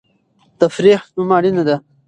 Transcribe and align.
تفریح 0.59 0.99
هم 1.15 1.29
اړینه 1.37 1.63
ده. 1.67 1.75